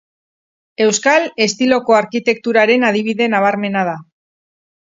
Euskal 0.85 1.27
estiloko 1.45 1.97
arkitekturaren 1.99 2.87
adibide 2.91 3.29
nabarmena 3.35 3.85
da. 3.93 3.95